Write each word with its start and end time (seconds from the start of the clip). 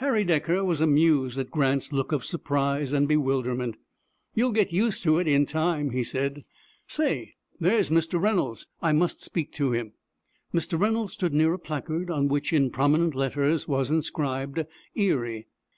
Harry 0.00 0.22
Decker 0.22 0.62
was 0.62 0.82
amused 0.82 1.38
at 1.38 1.50
Grant's 1.50 1.94
look 1.94 2.12
of 2.12 2.26
surprise 2.26 2.92
and 2.92 3.08
bewilderment. 3.08 3.76
"You'll 4.34 4.52
get 4.52 4.70
used 4.70 5.02
to 5.04 5.18
it 5.18 5.26
in 5.26 5.46
time," 5.46 5.92
he 5.92 6.04
said. 6.04 6.44
"Say 6.86 7.36
there 7.58 7.78
is 7.78 7.88
Mr. 7.88 8.20
Reynolds. 8.20 8.66
I 8.82 8.92
must 8.92 9.22
speak 9.22 9.50
to 9.52 9.72
him." 9.72 9.94
Mr. 10.52 10.78
Reynolds 10.78 11.14
stood 11.14 11.32
near 11.32 11.54
a 11.54 11.58
placard 11.58 12.10
on 12.10 12.28
which, 12.28 12.52
in 12.52 12.68
prominent 12.70 13.14
letters, 13.14 13.66
was 13.66 13.90
inscribed 13.90 14.62
"Erie." 14.94 15.46